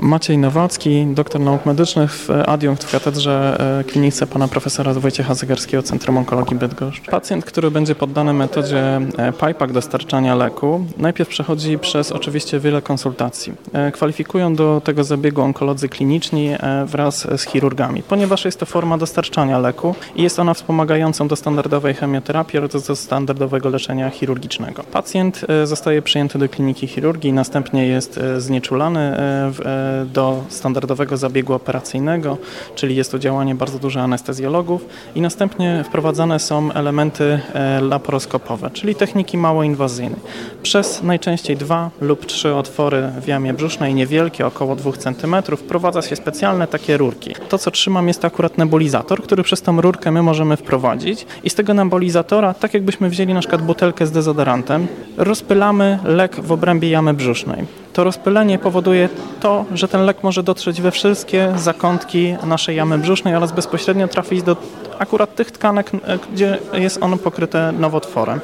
Maciej 0.00 0.38
Nowacki, 0.38 1.06
doktor 1.06 1.40
nauk 1.40 1.66
medycznych, 1.66 2.28
adiunkt 2.46 2.84
w 2.84 2.92
katedrze 2.92 3.56
e, 3.80 3.84
klinice 3.84 4.26
pana 4.26 4.48
profesora 4.48 4.94
Wojciecha 4.94 5.34
Zegarskiego 5.34 5.82
Centrum 5.82 6.16
Onkologii 6.18 6.56
Bydgoszcz. 6.56 7.10
Pacjent, 7.10 7.44
który 7.44 7.70
będzie 7.70 7.94
poddany 7.94 8.32
metodzie 8.32 9.00
e, 9.18 9.32
PIPAC 9.32 9.72
dostarczania 9.72 10.34
leku, 10.34 10.84
najpierw 10.96 11.28
przechodzi 11.28 11.78
przez 11.78 12.12
oczywiście 12.12 12.60
wiele 12.60 12.82
konsultacji. 12.82 13.52
E, 13.72 13.92
kwalifikują 13.92 14.54
do 14.54 14.80
tego 14.84 15.04
zabiegu 15.04 15.42
onkolodzy 15.42 15.88
kliniczni 15.88 16.50
wraz 16.86 17.26
z 17.36 17.42
chirurgami, 17.46 18.02
ponieważ 18.02 18.44
jest 18.44 18.60
to 18.60 18.66
forma 18.66 18.98
dostarczania 18.98 19.58
leku 19.58 19.94
i 20.16 20.22
jest 20.22 20.38
ona 20.38 20.54
wspomagającą 20.54 21.28
do 21.28 21.36
standardowej 21.36 21.94
chemioterapii 21.94 22.58
oraz 22.58 22.86
do 22.86 22.96
standardowego 22.96 23.68
leczenia 23.68 24.10
chirurgicznego. 24.10 24.82
Pacjent 24.82 25.40
zostaje 25.64 26.02
przyjęty 26.02 26.38
do 26.38 26.48
kliniki 26.48 26.86
chirurgii, 26.86 27.32
następnie 27.32 27.86
jest 27.86 28.20
znieczulany 28.38 29.12
w 29.50 29.87
do 30.12 30.44
standardowego 30.48 31.16
zabiegu 31.16 31.54
operacyjnego, 31.54 32.38
czyli 32.74 32.96
jest 32.96 33.12
to 33.12 33.18
działanie 33.18 33.54
bardzo 33.54 33.78
dużo 33.78 34.00
anestezjologów 34.00 34.86
i 35.14 35.20
następnie 35.20 35.84
wprowadzane 35.86 36.38
są 36.38 36.72
elementy 36.72 37.40
e, 37.54 37.80
laparoskopowe, 37.80 38.70
czyli 38.70 38.94
techniki 38.94 39.38
mało 39.38 39.62
inwazyjne. 39.62 40.16
Przez 40.62 41.02
najczęściej 41.02 41.56
dwa 41.56 41.90
lub 42.00 42.26
trzy 42.26 42.54
otwory 42.54 43.10
w 43.22 43.26
jamie 43.26 43.54
brzusznej, 43.54 43.94
niewielkie, 43.94 44.46
około 44.46 44.76
2 44.76 44.92
cm, 44.92 45.56
wprowadza 45.56 46.02
się 46.02 46.16
specjalne 46.16 46.66
takie 46.66 46.96
rurki. 46.96 47.34
To, 47.48 47.58
co 47.58 47.70
trzymam, 47.70 48.08
jest 48.08 48.24
akurat 48.24 48.58
nebulizator, 48.58 49.22
który 49.22 49.42
przez 49.42 49.62
tą 49.62 49.80
rurkę 49.80 50.10
my 50.10 50.22
możemy 50.22 50.56
wprowadzić 50.56 51.26
i 51.44 51.50
z 51.50 51.54
tego 51.54 51.74
nebulizatora, 51.74 52.54
tak 52.54 52.74
jakbyśmy 52.74 53.10
wzięli 53.10 53.34
na 53.34 53.40
przykład 53.40 53.62
butelkę 53.62 54.06
z 54.06 54.10
dezodorantem, 54.10 54.86
rozpylamy 55.16 55.98
lek 56.04 56.40
w 56.40 56.52
obrębie 56.52 56.90
jamy 56.90 57.14
brzusznej 57.14 57.87
to 57.98 58.04
rozpylenie 58.04 58.58
powoduje 58.58 59.08
to, 59.40 59.64
że 59.74 59.88
ten 59.88 60.04
lek 60.04 60.22
może 60.22 60.42
dotrzeć 60.42 60.80
we 60.80 60.90
wszystkie 60.90 61.52
zakątki 61.56 62.36
naszej 62.46 62.76
jamy 62.76 62.98
brzusznej 62.98 63.34
oraz 63.34 63.52
bezpośrednio 63.52 64.08
trafić 64.08 64.42
do 64.42 64.56
akurat 64.98 65.34
tych 65.34 65.50
tkanek, 65.50 65.90
e, 65.94 66.18
gdzie 66.32 66.58
jest 66.72 67.02
ono 67.02 67.16
pokryte 67.16 67.72
nowotworem. 67.72 68.40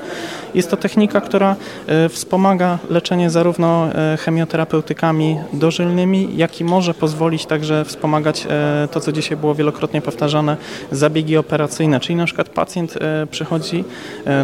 Jest 0.55 0.71
to 0.71 0.77
technika, 0.77 1.21
która 1.21 1.57
e, 1.87 2.09
wspomaga 2.09 2.79
leczenie 2.91 3.31
zarówno 3.31 3.89
e, 3.95 4.17
chemioterapeutykami 4.17 5.39
dożylnymi, 5.53 6.37
jak 6.37 6.61
i 6.61 6.65
może 6.65 6.95
pozwolić 6.95 7.47
także 7.47 7.85
wspomagać 7.85 8.47
to, 8.91 9.01
co 9.01 9.13
dzisiaj 9.13 9.37
było 9.37 9.55
wielokrotnie 9.55 10.03
powtarzane, 10.03 10.57
zabiegi 10.91 11.37
operacyjne. 11.37 12.01
Czyli 12.01 12.17
na 12.17 12.25
przykład 12.25 12.49
pacjent 12.49 12.99
przychodzi 13.31 13.85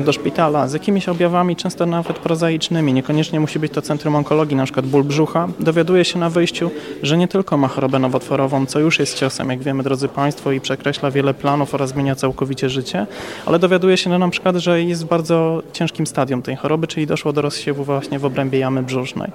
do 0.04 0.12
szpitala 0.12 0.68
z 0.68 0.72
jakimiś 0.72 1.08
objawami, 1.08 1.56
często 1.56 1.86
nawet 1.86 2.18
prozaicznymi, 2.18 2.92
niekoniecznie 2.92 3.40
musi 3.40 3.58
być 3.58 3.72
to 3.72 3.82
centrum 3.82 4.16
onkologii, 4.16 4.56
na 4.56 4.64
przykład 4.64 4.86
ból 4.86 4.99
brzucha, 5.04 5.48
dowiaduje 5.60 6.04
się 6.04 6.18
na 6.18 6.30
wyjściu, 6.30 6.70
że 7.02 7.16
nie 7.16 7.28
tylko 7.28 7.56
ma 7.56 7.68
chorobę 7.68 7.98
nowotworową, 7.98 8.66
co 8.66 8.78
już 8.78 8.98
jest 8.98 9.18
ciosem, 9.18 9.50
jak 9.50 9.62
wiemy, 9.62 9.82
drodzy 9.82 10.08
Państwo, 10.08 10.52
i 10.52 10.60
przekreśla 10.60 11.10
wiele 11.10 11.34
planów 11.34 11.74
oraz 11.74 11.90
zmienia 11.90 12.14
całkowicie 12.14 12.70
życie, 12.70 13.06
ale 13.46 13.58
dowiaduje 13.58 13.96
się 13.96 14.18
na 14.18 14.28
przykład, 14.28 14.56
że 14.56 14.82
jest 14.82 15.04
w 15.04 15.08
bardzo 15.08 15.62
ciężkim 15.72 16.06
stadium 16.06 16.42
tej 16.42 16.56
choroby, 16.56 16.86
czyli 16.86 17.06
doszło 17.06 17.32
do 17.32 17.42
rozsiewu 17.42 17.84
właśnie 17.84 18.18
w 18.18 18.24
obrębie 18.24 18.58
jamy 18.58 18.82
brzusznej. 18.82 19.30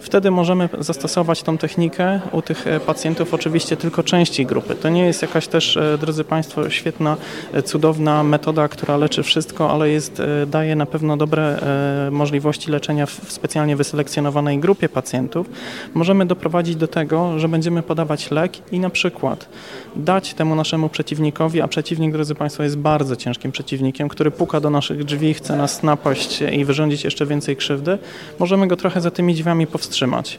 Wtedy 0.00 0.30
możemy 0.30 0.68
zastosować 0.78 1.42
tą 1.42 1.58
technikę 1.58 2.20
u 2.32 2.42
tych 2.42 2.66
e, 2.66 2.80
pacjentów 2.80 3.34
oczywiście 3.34 3.76
tylko 3.76 4.02
części 4.02 4.46
grupy. 4.46 4.74
To 4.74 4.88
nie 4.88 5.06
jest 5.06 5.22
jakaś 5.22 5.48
też, 5.48 5.76
e, 5.76 5.98
drodzy 5.98 6.24
Państwo, 6.24 6.70
świetna, 6.70 7.16
e, 7.52 7.62
cudowna 7.62 8.22
metoda, 8.22 8.68
która 8.68 8.96
leczy 8.96 9.22
wszystko, 9.22 9.70
ale 9.70 9.90
jest, 9.90 10.22
daje 10.46 10.76
na 10.76 10.86
pewno 10.86 11.16
dobre 11.16 11.58
możliwości 12.10 12.70
leczenia 12.70 13.06
w 13.06 13.32
specjalnie 13.32 13.76
wyselekcjonowanej 13.76 14.58
grupie 14.58 14.88
pacjentów. 14.88 15.01
Możemy 15.94 16.26
doprowadzić 16.26 16.76
do 16.76 16.88
tego, 16.88 17.38
że 17.38 17.48
będziemy 17.48 17.82
podawać 17.82 18.30
lek 18.30 18.72
i 18.72 18.80
na 18.80 18.90
przykład 18.90 19.48
dać 19.96 20.34
temu 20.34 20.54
naszemu 20.54 20.88
przeciwnikowi, 20.88 21.60
a 21.60 21.68
przeciwnik, 21.68 22.12
drodzy 22.12 22.34
Państwo, 22.34 22.62
jest 22.62 22.78
bardzo 22.78 23.16
ciężkim 23.16 23.52
przeciwnikiem, 23.52 24.08
który 24.08 24.30
puka 24.30 24.60
do 24.60 24.70
naszych 24.70 25.04
drzwi, 25.04 25.34
chce 25.34 25.56
nas 25.56 25.82
napaść 25.82 26.42
i 26.52 26.64
wyrządzić 26.64 27.04
jeszcze 27.04 27.26
więcej 27.26 27.56
krzywdy, 27.56 27.98
możemy 28.38 28.66
go 28.66 28.76
trochę 28.76 29.00
za 29.00 29.10
tymi 29.10 29.34
drzwiami 29.34 29.66
powstrzymać. 29.66 30.38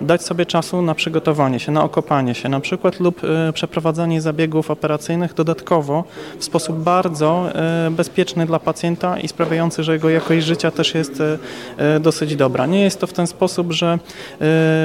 Dać 0.00 0.22
sobie 0.22 0.46
czasu 0.46 0.82
na 0.82 0.94
przygotowanie 0.94 1.60
się, 1.60 1.72
na 1.72 1.84
okopanie 1.84 2.34
się 2.34 2.48
na 2.48 2.60
przykład 2.60 3.00
lub 3.00 3.24
y, 3.24 3.52
przeprowadzanie 3.52 4.20
zabiegów 4.20 4.70
operacyjnych 4.70 5.34
dodatkowo 5.34 6.04
w 6.38 6.44
sposób 6.44 6.76
bardzo 6.76 7.48
y, 7.88 7.90
bezpieczny 7.90 8.46
dla 8.46 8.58
pacjenta 8.58 9.18
i 9.20 9.28
sprawiający, 9.28 9.84
że 9.84 9.92
jego 9.92 10.10
jakość 10.10 10.46
życia 10.46 10.70
też 10.70 10.94
jest 10.94 11.20
y, 11.20 11.38
dosyć 12.00 12.36
dobra. 12.36 12.66
Nie 12.66 12.82
jest 12.82 13.00
to 13.00 13.06
w 13.06 13.12
ten 13.12 13.26
sposób, 13.26 13.72
że 13.72 13.98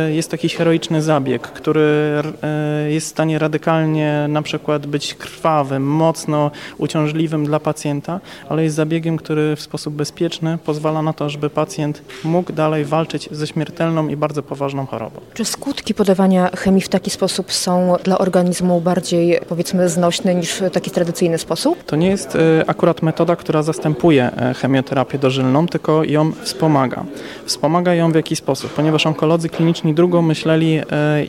jest 0.09 0.31
jakiś 0.31 0.55
heroiczny 0.55 1.01
zabieg, 1.01 1.41
który 1.41 2.21
jest 2.89 3.07
w 3.07 3.09
stanie 3.09 3.39
radykalnie 3.39 4.25
na 4.29 4.41
przykład 4.41 4.87
być 4.87 5.13
krwawym, 5.13 5.83
mocno 5.83 6.51
uciążliwym 6.77 7.45
dla 7.45 7.59
pacjenta, 7.59 8.19
ale 8.49 8.63
jest 8.63 8.75
zabiegiem, 8.75 9.17
który 9.17 9.55
w 9.55 9.61
sposób 9.61 9.93
bezpieczny 9.93 10.57
pozwala 10.65 11.01
na 11.01 11.13
to, 11.13 11.29
żeby 11.29 11.49
pacjent 11.49 12.01
mógł 12.23 12.53
dalej 12.53 12.85
walczyć 12.85 13.29
ze 13.31 13.47
śmiertelną 13.47 14.07
i 14.07 14.15
bardzo 14.15 14.43
poważną 14.43 14.85
chorobą. 14.85 15.21
Czy 15.33 15.45
skutki 15.45 15.93
podawania 15.93 16.49
chemii 16.55 16.81
w 16.81 16.89
taki 16.89 17.09
sposób 17.09 17.51
są 17.53 17.95
dla 18.03 18.17
organizmu 18.17 18.81
bardziej 18.81 19.39
powiedzmy 19.49 19.89
znośne 19.89 20.35
niż 20.35 20.63
taki 20.73 20.91
tradycyjny 20.91 21.37
sposób? 21.37 21.83
To 21.83 21.95
nie 21.95 22.09
jest 22.09 22.35
e, 22.35 22.63
akurat 22.67 23.01
metoda, 23.01 23.35
która 23.35 23.63
zastępuje 23.63 24.31
e, 24.31 24.53
chemioterapię 24.53 25.17
dożylną, 25.17 25.67
tylko 25.67 26.03
ją 26.03 26.31
wspomaga. 26.43 27.03
Wspomaga 27.45 27.93
ją 27.93 28.11
w 28.11 28.15
jaki 28.15 28.35
sposób? 28.35 28.73
Ponieważ 28.73 28.98
onkolodzy 29.05 29.49
kliniczni 29.49 29.93
drugą 29.93 30.21
myśleli, 30.21 30.77
e, 30.77 30.83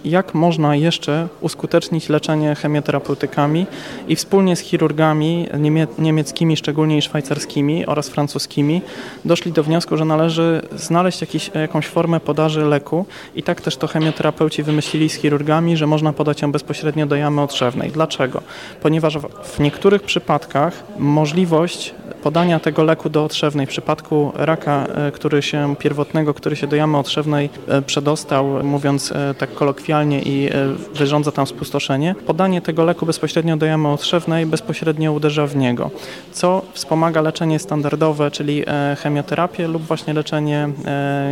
jak 0.04 0.34
można 0.34 0.76
jeszcze 0.76 1.28
uskutecznić 1.40 2.08
leczenie 2.08 2.54
chemioterapeutykami 2.54 3.66
i 4.08 4.16
wspólnie 4.16 4.56
z 4.56 4.60
chirurgami 4.60 5.48
niemie 5.58 5.86
niemieckimi, 5.98 6.56
szczególnie 6.56 6.98
i 6.98 7.02
szwajcarskimi 7.02 7.86
oraz 7.86 8.08
francuskimi, 8.08 8.82
doszli 9.24 9.52
do 9.52 9.62
wniosku, 9.62 9.96
że 9.96 10.04
należy 10.04 10.62
znaleźć 10.76 11.20
jakiś, 11.20 11.50
jakąś 11.54 11.86
formę 11.86 12.20
podaży 12.20 12.64
leku 12.64 13.06
i 13.34 13.42
tak 13.42 13.60
też 13.60 13.76
to 13.76 13.86
chemioterapeuci 13.86 14.62
wymyślili 14.62 15.08
z 15.08 15.14
chirurgami, 15.14 15.76
że 15.76 15.86
można 15.86 16.12
podać 16.12 16.42
ją 16.42 16.52
bezpośrednio 16.52 17.06
do 17.06 17.16
jamy 17.16 17.40
otrzewnej. 17.40 17.90
Dlaczego? 17.90 18.42
Ponieważ 18.82 19.18
w 19.44 19.60
niektórych 19.60 20.02
przypadkach 20.02 20.82
możliwość 20.98 21.94
podania 22.22 22.60
tego 22.60 22.84
leku 22.84 23.10
do 23.10 23.24
otrzewnej 23.24 23.66
w 23.66 23.68
przypadku 23.68 24.32
raka, 24.34 24.86
e, 24.86 25.12
który 25.12 25.42
się 25.42 25.76
pierwotnego, 25.78 26.34
który 26.34 26.56
się 26.56 26.66
do 26.66 26.76
jamy 26.76 26.98
otrzewnej 26.98 27.50
e, 27.68 27.82
przedostał, 27.82 28.64
mówiąc 28.64 29.12
e, 29.12 29.34
tak 29.34 29.54
kolokwialnie 29.54 30.22
i 30.22 30.50
wyrządza 30.94 31.32
tam 31.32 31.46
spustoszenie, 31.46 32.14
podanie 32.26 32.60
tego 32.60 32.84
leku 32.84 33.06
bezpośrednio 33.06 33.56
do 33.56 33.66
jamy 33.66 33.88
otrzewnej 33.88 34.46
bezpośrednio 34.46 35.12
uderza 35.12 35.46
w 35.46 35.56
niego, 35.56 35.90
co 36.32 36.62
wspomaga 36.72 37.20
leczenie 37.20 37.58
standardowe, 37.58 38.30
czyli 38.30 38.64
chemioterapię 39.02 39.68
lub 39.68 39.82
właśnie 39.82 40.14
leczenie 40.14 40.68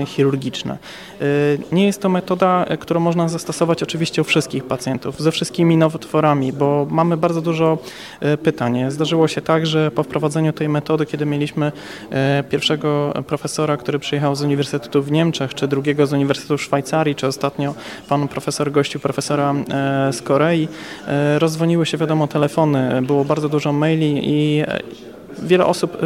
chirurgiczne. 0.06 0.78
Nie 1.72 1.87
jest 1.87 2.03
to 2.03 2.09
metoda, 2.09 2.65
którą 2.81 3.00
można 3.00 3.28
zastosować 3.28 3.82
oczywiście 3.82 4.22
u 4.22 4.25
wszystkich 4.25 4.65
pacjentów, 4.65 5.20
ze 5.20 5.32
wszystkimi 5.32 5.76
nowotworami, 5.76 6.53
bo 6.53 6.87
mamy 6.91 7.16
bardzo 7.16 7.43
dużo 7.43 7.78
pytań. 8.43 8.78
Zdarzyło 8.88 9.28
się 9.28 9.41
tak, 9.41 9.66
że 9.66 9.91
po 9.91 10.03
wprowadzeniu 10.03 10.53
tej 10.53 10.69
metody 10.69 10.78
metody, 10.78 11.06
kiedy 11.06 11.27
mieliśmy 11.27 11.72
e, 12.11 12.44
pierwszego 12.50 13.12
profesora, 13.27 13.77
który 13.77 13.99
przyjechał 13.99 14.34
z 14.34 14.43
Uniwersytetu 14.43 15.03
w 15.03 15.11
Niemczech, 15.11 15.55
czy 15.55 15.69
drugiego 15.69 16.06
z 16.06 16.12
Uniwersytetu 16.12 16.59
w 16.59 16.62
Szwajcarii, 16.62 17.15
czy 17.15 17.27
ostatnio 17.27 17.75
pan 18.09 18.28
profesor 18.28 18.72
gościu 18.72 19.00
profesora 19.00 19.55
e, 19.55 20.12
z 20.12 20.22
Korei, 20.22 20.69
e, 21.06 21.38
rozdzwoniły 21.38 21.87
się 21.87 21.99
wiadomo 21.99 22.27
telefony, 22.27 23.03
było 23.03 23.25
bardzo 23.25 23.49
dużo 23.49 23.72
maili 23.72 24.21
i 24.22 24.65
wiele 25.43 25.67
osób 25.67 25.97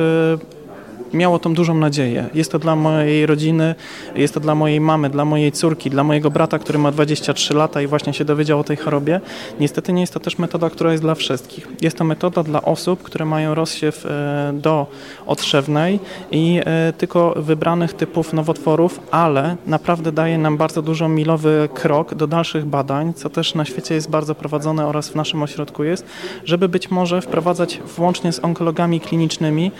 miało 1.15 1.39
tą 1.39 1.55
dużą 1.55 1.75
nadzieję. 1.75 2.29
Jest 2.35 2.53
to 2.53 2.59
dla 2.59 2.77
mojej 2.77 3.27
rodziny, 3.27 3.75
jest 4.15 4.35
to 4.35 4.41
dla 4.41 4.55
mojej 4.55 4.81
mamy, 4.81 5.11
dla 5.11 5.25
mojej 5.25 5.53
córki, 5.53 5.91
dla 5.91 6.05
mojego 6.05 6.31
brata, 6.31 6.59
który 6.59 6.79
ma 6.79 6.93
23 6.93 7.55
lata 7.55 7.83
i 7.83 7.87
właśnie 7.87 8.13
się 8.13 8.25
dowiedział 8.25 8.61
o 8.61 8.65
tej 8.65 8.77
chorobie. 8.77 9.21
Niestety 9.61 9.93
nie 9.93 10.01
jest 10.01 10.15
to 10.15 10.21
też 10.21 10.39
metoda, 10.39 10.71
która 10.71 10.93
jest 10.93 11.03
dla 11.03 11.15
wszystkich. 11.15 11.69
Jest 11.81 11.99
to 11.99 12.05
metoda 12.05 12.43
dla 12.43 12.63
osób, 12.63 13.03
które 13.03 13.25
mają 13.25 13.55
rozsiew 13.55 14.07
e, 14.07 14.53
do 14.55 14.87
otrzewnej 15.27 16.01
i 16.31 16.61
e, 16.65 16.93
tylko 16.93 17.35
wybranych 17.37 17.93
typów 17.95 18.33
nowotworów, 18.33 19.01
ale 19.11 19.57
naprawdę 19.67 20.13
daje 20.13 20.39
nam 20.39 20.57
bardzo 20.57 20.83
dużo 20.83 21.09
milowy 21.09 21.69
krok 21.75 22.15
do 22.15 22.27
dalszych 22.27 22.65
badań, 22.65 23.15
co 23.15 23.31
też 23.31 23.55
na 23.55 23.65
świecie 23.65 23.95
jest 23.95 24.11
bardzo 24.11 24.35
prowadzone 24.35 24.87
oraz 24.87 25.09
w 25.09 25.15
naszym 25.15 25.43
ośrodku 25.43 25.85
jest, 25.85 26.07
żeby 26.45 26.69
być 26.69 26.91
może 26.91 27.21
wprowadzać 27.21 27.81
włącznie 27.97 28.33
z 28.33 28.45
onkologami 28.45 29.01
klinicznymi 29.01 29.71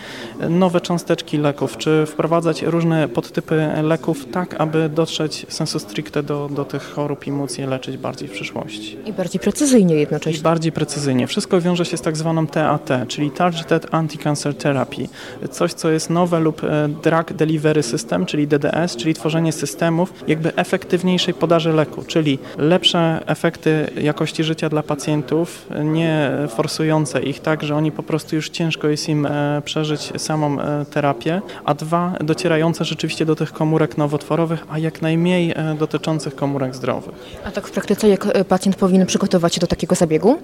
nowe 0.49 0.81
cząsteczki 0.81 1.22
leków, 1.33 1.77
czy 1.77 2.05
wprowadzać 2.05 2.61
różne 2.61 3.07
podtypy 3.07 3.69
leków 3.83 4.25
tak, 4.31 4.61
aby 4.61 4.89
dotrzeć 4.89 5.45
sensu 5.49 5.79
stricte 5.79 6.23
do, 6.23 6.49
do 6.55 6.65
tych 6.65 6.83
chorób 6.83 7.27
i 7.27 7.31
móc 7.31 7.57
je 7.57 7.67
leczyć 7.67 7.97
bardziej 7.97 8.27
w 8.27 8.31
przyszłości. 8.31 8.97
I 9.05 9.13
bardziej 9.13 9.39
precyzyjnie 9.39 9.95
I 9.95 9.99
jednocześnie. 9.99 10.43
bardziej 10.43 10.71
precyzyjnie. 10.71 11.27
Wszystko 11.27 11.61
wiąże 11.61 11.85
się 11.85 11.97
z 11.97 12.01
tak 12.01 12.17
zwaną 12.17 12.47
TAT, 12.47 12.89
czyli 13.07 13.31
Targeted 13.31 13.85
Anti-Cancer 13.91 14.55
Therapy. 14.55 15.07
Coś, 15.51 15.73
co 15.73 15.89
jest 15.89 16.09
nowe 16.09 16.39
lub 16.39 16.63
e, 16.63 16.89
Drug 17.03 17.33
Delivery 17.33 17.83
System, 17.83 18.25
czyli 18.25 18.47
DDS, 18.47 18.95
czyli 18.95 19.13
tworzenie 19.13 19.51
systemów 19.51 20.13
jakby 20.27 20.55
efektywniejszej 20.55 21.33
podaży 21.33 21.73
leku, 21.73 22.03
czyli 22.07 22.39
lepsze 22.57 23.23
efekty 23.25 23.89
jakości 24.01 24.43
życia 24.43 24.69
dla 24.69 24.83
pacjentów, 24.83 25.67
nie 25.83 26.31
forsujące 26.49 27.23
ich 27.23 27.39
tak, 27.39 27.63
że 27.63 27.75
oni 27.75 27.91
po 27.91 28.03
prostu 28.03 28.35
już 28.35 28.49
ciężko 28.49 28.87
jest 28.87 29.09
im 29.09 29.25
e, 29.25 29.61
przeżyć 29.65 30.13
samą 30.17 30.61
e, 30.61 30.85
a 31.65 31.73
dwa, 31.73 32.13
docierające 32.19 32.85
rzeczywiście 32.85 33.25
do 33.25 33.35
tych 33.35 33.53
komórek 33.53 33.97
nowotworowych, 33.97 34.65
a 34.69 34.77
jak 34.79 35.01
najmniej 35.01 35.51
e, 35.51 35.75
dotyczących 35.79 36.35
komórek 36.35 36.75
zdrowych. 36.75 37.15
A 37.45 37.51
tak 37.51 37.67
w 37.67 37.71
praktyce, 37.71 38.07
jak 38.07 38.25
e, 38.25 38.45
pacjent 38.45 38.75
powinien 38.75 39.07
przygotować 39.07 39.55
się 39.55 39.61
do 39.61 39.67
takiego 39.67 39.95
zabiegu? 39.95 40.39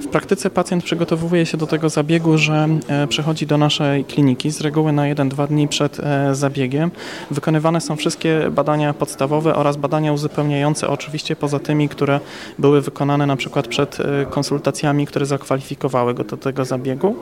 W 0.00 0.06
praktyce 0.06 0.50
pacjent 0.50 0.84
przygotowuje 0.84 1.46
się 1.46 1.56
do 1.56 1.66
tego 1.66 1.88
zabiegu, 1.88 2.38
że 2.38 2.68
e, 2.88 3.06
przychodzi 3.06 3.46
do 3.46 3.58
naszej 3.58 4.04
kliniki 4.04 4.50
z 4.50 4.60
reguły 4.60 4.92
na 4.92 5.02
1-2 5.02 5.48
dni 5.48 5.68
przed 5.68 5.98
zabiegiem. 6.32 6.90
Wykonywane 7.30 7.80
są 7.80 7.96
wszystkie 7.96 8.50
badania 8.50 8.94
podstawowe 8.94 9.54
oraz 9.54 9.76
badania 9.76 10.12
uzupełniające, 10.12 10.88
oczywiście 10.88 11.36
poza 11.36 11.58
tymi, 11.58 11.88
które 11.88 12.20
były 12.58 12.80
wykonane 12.80 13.26
na 13.26 13.36
przykład 13.36 13.68
przed 13.68 13.98
konsultacjami, 14.30 15.06
które 15.06 15.26
zakwalifikowały 15.26 16.14
go 16.14 16.24
do 16.24 16.36
tego 16.36 16.64
zabiegu. 16.64 17.16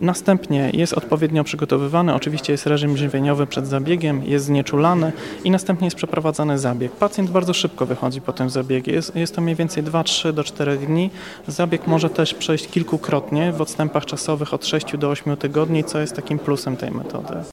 Następnie 0.00 0.70
jest 0.72 0.92
odpowiednio 0.92 1.44
przygotowywany, 1.44 2.14
oczywiście 2.46 2.52
jest 2.52 2.66
reżim 2.66 2.96
żywieniowy 2.96 3.46
przed 3.46 3.66
zabiegiem, 3.66 4.24
jest 4.24 4.44
znieczulany 4.44 5.12
i 5.44 5.50
następnie 5.50 5.86
jest 5.86 5.96
przeprowadzany 5.96 6.58
zabieg. 6.58 6.92
Pacjent 6.92 7.30
bardzo 7.30 7.54
szybko 7.54 7.86
wychodzi 7.86 8.20
po 8.20 8.32
tym 8.32 8.50
zabiegu. 8.50 8.90
Jest, 8.90 9.16
jest 9.16 9.34
to 9.34 9.40
mniej 9.40 9.56
więcej 9.56 9.84
2-3 9.84 10.32
do 10.32 10.44
4 10.44 10.76
dni. 10.76 11.10
Zabieg 11.48 11.86
może 11.86 12.10
też 12.10 12.34
przejść 12.34 12.68
kilkukrotnie 12.68 13.52
w 13.52 13.60
odstępach 13.60 14.06
czasowych 14.06 14.54
od 14.54 14.66
6 14.66 14.96
do 14.96 15.10
8 15.10 15.36
tygodni, 15.36 15.84
co 15.84 15.98
jest 15.98 16.16
takim 16.16 16.38
plusem 16.38 16.76
tej 16.76 16.90
metody. 16.90 17.36